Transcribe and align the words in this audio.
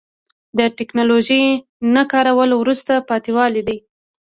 د 0.57 0.59
تکنالوژۍ 0.77 1.43
نه 1.95 2.03
کارول 2.11 2.51
وروسته 2.55 2.93
پاتې 3.09 3.31
والی 3.37 3.61
دی. 3.67 3.77